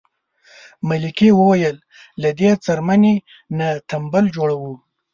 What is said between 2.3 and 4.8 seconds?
دې څرمنې نه تمبل جوړوو.